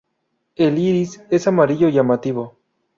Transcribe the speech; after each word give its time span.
El 0.55 0.79
iris 0.79 1.21
es 1.29 1.45
amarillo 1.47 1.87
llamativo. 1.89 2.57